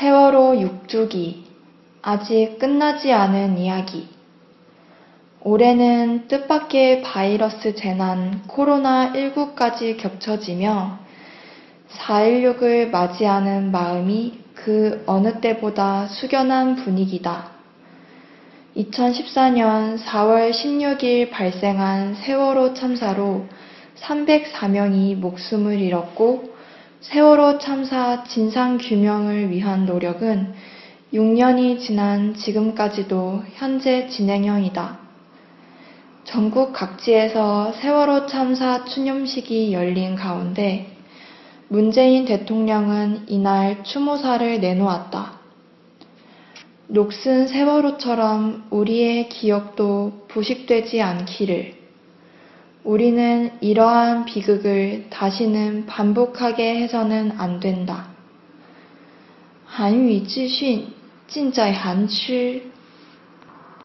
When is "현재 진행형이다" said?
33.54-34.98